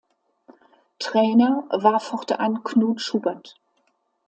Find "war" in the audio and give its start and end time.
1.69-1.99